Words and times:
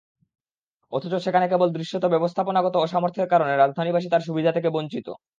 অথচ 0.93 1.13
সেখানে 1.25 1.45
কেবল 1.47 1.69
দৃশ্যত 1.71 2.03
ব্যবস্থাপনাগত 2.05 2.75
অসামর্থ্যের 2.77 3.31
কারণে 3.33 3.53
রাজধানীবাসী 3.55 4.07
তার 4.09 4.25
সুবিধা 4.27 4.51
থেকে 4.53 4.69
বঞ্চিত। 4.69 5.07